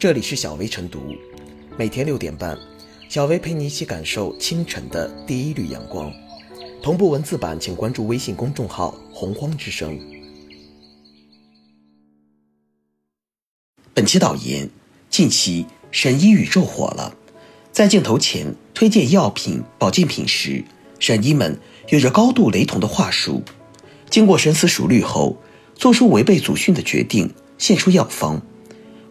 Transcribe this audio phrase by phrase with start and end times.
[0.00, 1.14] 这里是小薇晨读，
[1.76, 2.58] 每天六点半，
[3.10, 6.10] 小薇陪你一起感受清晨的第一缕阳光。
[6.82, 10.00] 同步文字版，请关注微信公众号“洪荒之声”。
[13.92, 14.70] 本期导言：
[15.10, 17.14] 近期神医宇宙火了，
[17.70, 20.64] 在镜头前推荐药品、保健品时，
[20.98, 21.60] 神医们
[21.90, 23.42] 有着高度雷同的话术。
[24.08, 25.36] 经过深思熟虑后，
[25.74, 28.40] 做出违背祖训的决定，献出药方。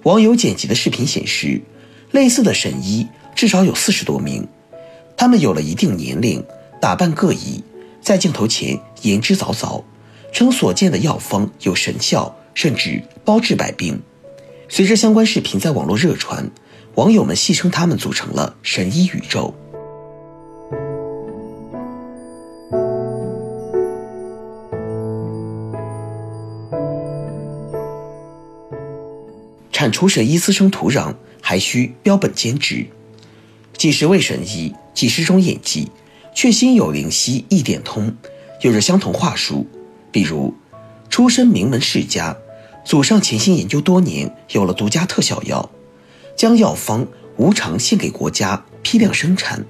[0.03, 1.61] 网友剪辑的视频显示，
[2.11, 4.47] 类似的神医至少有四十多名，
[5.17, 6.41] 他们有了一定年龄，
[6.79, 7.61] 打扮各异，
[8.01, 9.83] 在镜头前言之凿凿，
[10.31, 14.01] 称所见的药方有神效，甚至包治百病。
[14.69, 16.49] 随着相关视频在网络热传，
[16.95, 19.53] 网友们戏称他们组成了神医宇宙。
[29.79, 32.85] 产出神医滋生土壤，还需标本兼治。
[33.77, 35.89] 几十位神医，几十种演技，
[36.35, 38.13] 却心有灵犀一点通，
[38.59, 39.65] 有着相同话术。
[40.11, 40.53] 比如，
[41.09, 42.35] 出身名门世家，
[42.83, 45.71] 祖上潜心研究多年，有了独家特效药，
[46.35, 49.65] 将药方无偿献给国家，批量生产。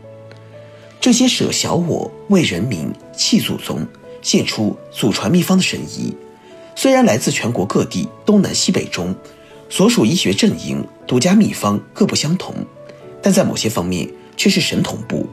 [1.00, 3.86] 这些舍小我为人民、弃祖宗、
[4.24, 6.12] 献出祖传秘方的神医，
[6.76, 9.16] 虽然来自全国各地，东南西北中。
[9.70, 12.56] 所属医学阵营独家秘方各不相同，
[13.22, 15.30] 但在某些方面却是神同步。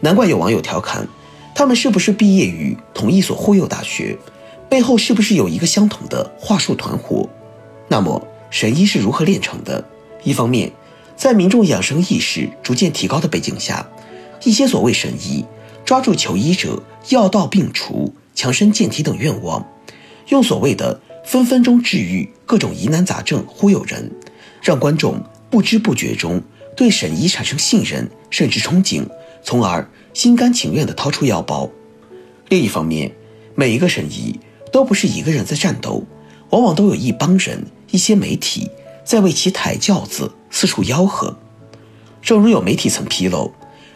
[0.00, 1.06] 难怪有网友调侃，
[1.54, 4.16] 他们是不是毕业于同一所忽悠大学？
[4.68, 7.28] 背后是不是有一个相同的话术团伙？
[7.88, 9.84] 那么神医是如何炼成的？
[10.24, 10.72] 一方面，
[11.14, 13.86] 在民众养生意识逐渐提高的背景下，
[14.42, 15.44] 一些所谓神医
[15.84, 19.64] 抓住求医者药到病除、强身健体等愿望，
[20.28, 21.00] 用所谓的。
[21.26, 24.08] 分分钟治愈各种疑难杂症，忽悠人，
[24.62, 26.40] 让观众不知不觉中
[26.76, 29.04] 对沈医产生信任，甚至憧憬，
[29.42, 31.68] 从而心甘情愿地掏出腰包。
[32.48, 33.10] 另一方面，
[33.56, 34.38] 每一个沈医
[34.70, 36.06] 都不是一个人在战斗，
[36.50, 38.70] 往往都有一帮人、一些媒体
[39.04, 41.36] 在为其抬轿子，四处吆喝。
[42.22, 43.52] 正如有媒体曾披露，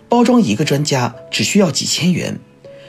[0.09, 2.41] 包装一个专家只需要几千元，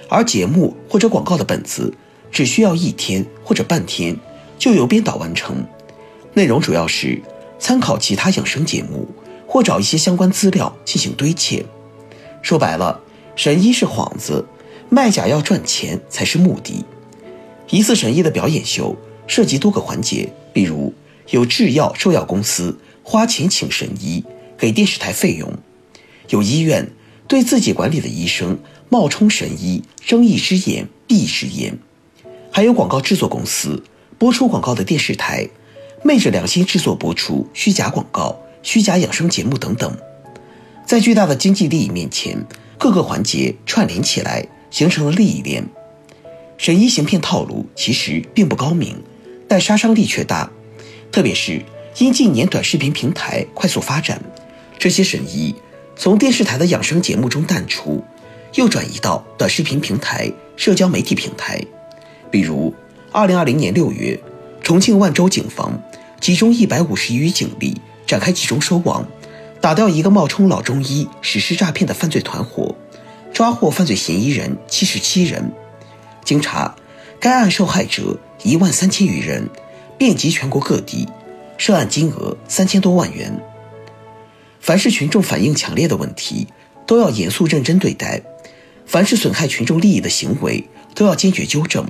[0.10, 1.94] 而节目或者广告的本子
[2.32, 4.18] 只需要一天或者半天。
[4.62, 5.66] 就由编导完成，
[6.36, 7.20] 内容主要是
[7.58, 9.08] 参考其他养生节目，
[9.48, 11.66] 或找一些相关资料进行堆砌。
[12.44, 13.02] 说白了，
[13.36, 14.46] 神医是幌子，
[14.88, 16.86] 卖假药赚钱才是目的。
[17.72, 18.96] 一次神医的表演秀
[19.26, 20.94] 涉及多个环节，比如
[21.32, 24.24] 有制药售药公司花钱请神医
[24.60, 25.52] 给电视台费用，
[26.30, 26.88] 有医院
[27.28, 31.80] 对自己管理的医生冒充神医睁一只眼闭一只眼，
[32.52, 33.82] 还有广告制作公司。
[34.22, 35.50] 播出广告的电视台，
[36.04, 39.98] 昧着良心制作播出虚假广告、虚假养生节目等等，
[40.86, 42.38] 在巨大的经济利益面前，
[42.78, 45.68] 各个环节串联起来，形成了利益链。
[46.56, 49.02] 神医行骗套路其实并不高明，
[49.48, 50.48] 但杀伤力却大。
[51.12, 51.60] 特别是
[51.98, 54.22] 因近年短视频平台快速发展，
[54.78, 55.56] 这些神医
[55.96, 58.04] 从电视台的养生节目中淡出，
[58.54, 61.60] 又转移到短视频平台、社交媒体平台，
[62.30, 62.72] 比如。
[63.14, 64.18] 二零二零年六月，
[64.64, 65.78] 重庆万州警方
[66.22, 69.06] 集中一百五十余警力展开集中收网，
[69.60, 72.74] 打掉一个冒充老中医实施诈骗的犯罪团伙，
[73.34, 75.52] 抓获犯罪嫌疑人七十七人。
[76.24, 76.74] 经查，
[77.20, 79.50] 该案受害者一万三千余人，
[79.98, 81.06] 遍及全国各地，
[81.58, 83.38] 涉案金额三千多万元。
[84.62, 86.48] 凡是群众反映强烈的问题，
[86.88, 88.22] 都要严肃认真对待；
[88.86, 91.86] 凡是损害群众利益的行为，都要坚决纠正。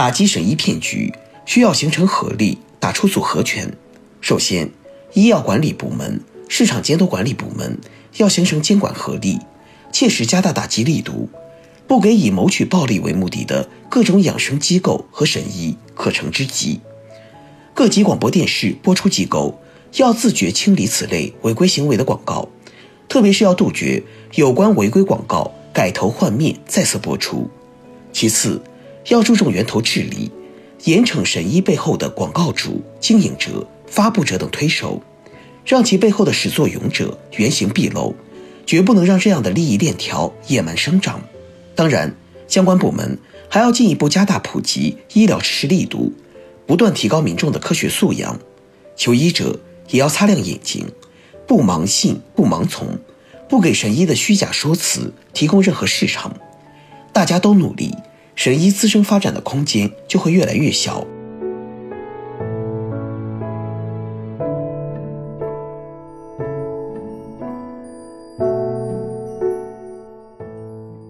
[0.00, 1.12] 打击神医骗局
[1.44, 3.70] 需要形成合力，打出组合拳。
[4.22, 4.70] 首先，
[5.12, 7.78] 医药管理部门、市场监督管理部门
[8.16, 9.38] 要形成监管合力，
[9.92, 11.28] 切实加大打击力度，
[11.86, 16.80] 不给以谋取暴利为目的的各种养生机构和神医可乘之机。
[17.74, 19.60] 各级广播电视播出机构
[19.96, 22.48] 要自觉清理此类违规行为的广告，
[23.06, 27.50] 特别是要杜绝有关违规广告改头换面再次播出。
[28.14, 28.62] 其次，
[29.08, 30.30] 要注重源头治理，
[30.84, 35.02] 严惩神医背后的广告主、经营者、发布者等推手，
[35.64, 38.14] 让其背后的始作俑者原形毕露，
[38.66, 41.22] 绝不能让这样的利益链条野蛮生长。
[41.74, 42.14] 当然，
[42.46, 43.18] 相关部门
[43.48, 46.12] 还要进一步加大普及医疗知识力度，
[46.66, 48.38] 不断提高民众的科学素养。
[48.96, 49.58] 求医者
[49.88, 50.86] 也要擦亮眼睛，
[51.46, 52.98] 不盲信、不盲从，
[53.48, 56.36] 不给神医的虚假说辞提供任何市场。
[57.12, 57.94] 大家都努力。
[58.42, 61.06] 神医自身发展的空间就会越来越小。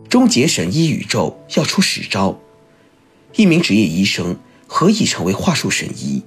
[0.08, 2.36] 终结神医宇宙要出实招。
[3.36, 4.36] 一名职业医生
[4.66, 6.24] 何以成为话术神医？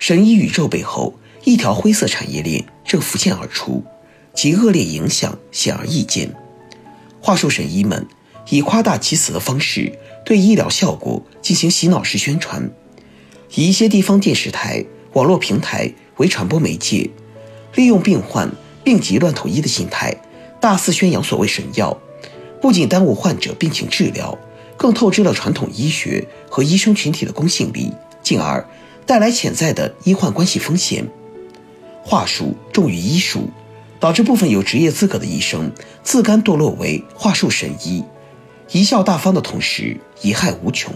[0.00, 1.14] 神医宇宙背后
[1.44, 3.84] 一条灰色产业链正浮现而出
[4.34, 6.34] 其恶劣影响显而易见。
[7.20, 8.04] 话术神医们
[8.50, 12.70] 以夸大其词的方式对医疗效果进行洗脑式宣传，
[13.54, 17.10] 以一些地方电视台、网络平台为传播媒介，
[17.74, 18.50] 利用病患
[18.82, 20.16] 病急乱投医的心态，
[20.60, 21.96] 大肆宣扬所谓神药，
[22.60, 24.38] 不仅耽误患者病情治疗，
[24.76, 27.92] 更透支了传统医学和医生群体的公信力，
[28.22, 28.66] 进而
[29.04, 31.06] 带来潜在的医患关系风险。
[32.02, 33.50] 话术重于医术。
[34.00, 35.72] 导致部分有职业资格的医生
[36.02, 38.04] 自甘堕落为话术神医，
[38.74, 40.92] 贻笑大方的同时贻害无穷。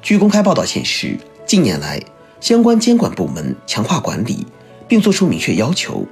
[0.00, 2.00] 据公开报道显示，近年来
[2.40, 4.46] 相关监管部门强化管理，
[4.86, 6.06] 并作出明确要求，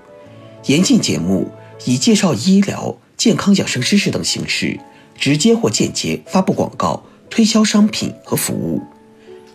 [0.64, 1.52] 严禁节目
[1.84, 4.80] 以介绍医疗、健康养生知识等形式
[5.16, 8.82] 直接或间接发布广告、推销商品和服务，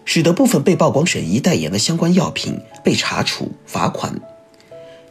[0.05, 4.17] 使得部分被曝光神医代言的相关药品被查处罚款。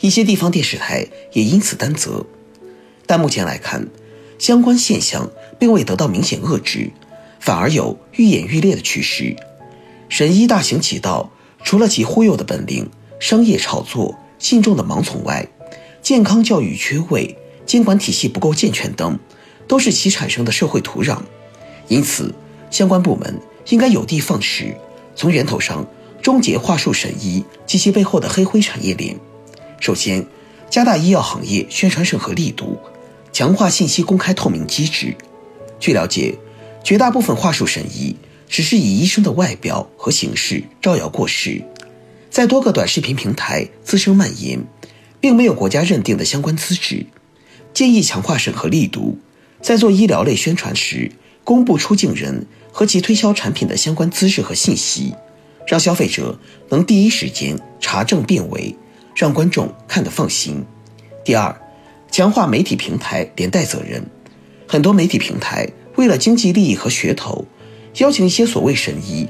[0.01, 2.25] 一些地方电视台也因此担责，
[3.05, 3.87] 但目前来看，
[4.41, 6.91] 相关现象并未得到明显遏制，
[7.39, 9.37] 反而有愈演愈烈的趋势。
[10.09, 11.31] 神医大行其道，
[11.63, 12.89] 除了其忽悠的本领、
[13.21, 15.47] 商业炒作、信众的盲从外，
[16.01, 19.19] 健康教育缺位、监管体系不够健全等，
[19.69, 21.19] 都是其产生的社会土壤。
[21.89, 22.35] 因此，
[22.71, 23.39] 相关部门
[23.69, 24.75] 应该有的放矢，
[25.15, 25.87] 从源头上
[26.23, 29.15] 终结话术神医及其背后的黑灰产业链。
[29.81, 30.27] 首先，
[30.71, 32.79] 加大医药行业宣传审核力度，
[33.33, 35.17] 强化信息公开透明机制。
[35.79, 36.37] 据了解，
[36.83, 38.17] 绝大部分话术审医
[38.49, 41.63] 只是以医生的外表和形式招摇过市，
[42.31, 44.65] 在多个短视频平台滋生蔓延，
[45.21, 47.07] 并没有国家认定的相关资质。
[47.73, 49.19] 建议强化审核力度，
[49.63, 51.13] 在做医疗类宣传时，
[51.45, 55.15] 公布出境人和其推销产品的相关资质和信息，
[55.67, 56.39] 让消费者
[56.69, 58.77] 能第一时间查证辨伪。
[59.13, 60.65] 让观众看得放心。
[61.25, 61.55] 第二，
[62.11, 64.05] 强化媒体平台连带责任。
[64.67, 67.45] 很多媒体平台为了经济利益和噱头，
[67.99, 69.29] 邀请一些所谓神医，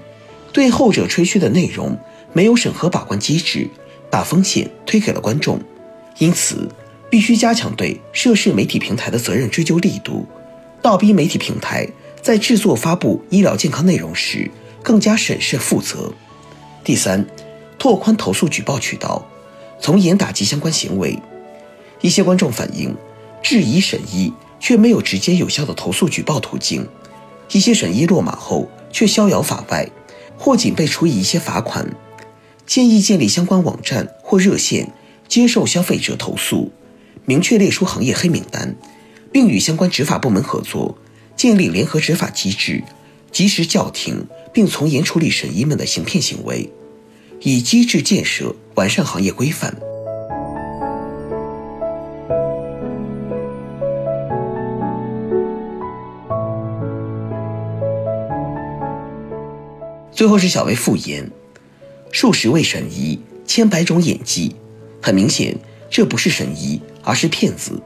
[0.53, 1.99] 对后者吹嘘的内容
[2.33, 3.69] 没有审核把关机制，
[4.11, 5.61] 把风险推给了观众。
[6.19, 6.69] 因此，
[7.09, 10.27] 必须加强对涉事媒体平台的责任追究力度，
[10.83, 11.89] 倒逼媒体平台
[12.21, 14.51] 在制作发布医疗健康内容时
[14.83, 16.13] 更加审慎负责。
[16.85, 17.25] 第三，
[17.79, 19.27] 拓宽投诉举报渠道。
[19.83, 21.19] 从严打击相关行为。
[22.01, 22.95] 一些观众反映，
[23.43, 26.83] 质疑审医却没有直接有效的投诉举报途径；
[27.53, 29.89] 一些审医落马后却逍遥法外，
[30.39, 31.87] 或仅被处以一些罚款。
[32.67, 34.93] 建议建立相关网站或热线，
[35.29, 36.71] 接受消费者投诉，
[37.25, 38.77] 明确列出行业黑名单，
[39.33, 40.97] 并与相关执法部门合作，
[41.37, 42.83] 建立联合执法机制，
[43.33, 46.71] 及时叫停并从严处理审医们的行骗行为。
[47.43, 49.77] 以机制建设完善行业规范。
[60.21, 61.31] 最后是小薇复言：
[62.13, 64.55] 数十位神医，千百种演技，
[65.01, 65.57] 很明显，
[65.89, 67.81] 这不是神医，而是骗子。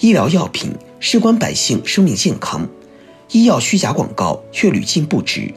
[0.00, 2.68] 医疗药品事关百姓生命健康，
[3.30, 5.54] 医药虚假广告却屡禁不止，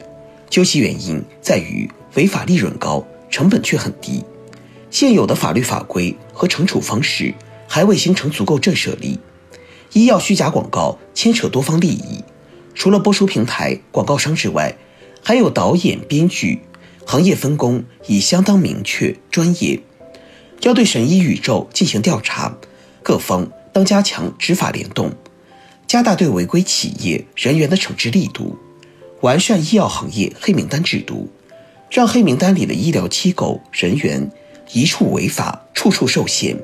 [0.48, 1.90] 究其原因在于。
[2.14, 4.22] 违法利润高，成本却很低，
[4.92, 7.34] 现有的法律法规和惩处方式
[7.66, 9.18] 还未形成足够震慑力。
[9.94, 12.22] 医药虚假广告牵扯多方利益，
[12.76, 14.72] 除了播出平台、广告商之外，
[15.22, 16.60] 还有导演、编剧，
[17.06, 19.80] 行业分工已相当明确专业。
[20.62, 22.56] 要对神医宇宙进行调查，
[23.02, 25.12] 各方当加强执法联动，
[25.86, 28.58] 加大对违规企业人员的惩治力度，
[29.20, 31.30] 完善医药行业黑名单制度。
[31.90, 34.30] 让黑名单里的医疗机构人员
[34.72, 36.56] 一处违法，处处受限。